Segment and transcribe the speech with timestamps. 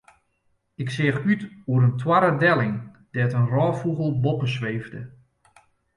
[0.83, 1.41] Ik seach út
[1.71, 2.75] oer in toarre delling
[3.13, 5.01] dêr't in rôffûgel boppe sweefde.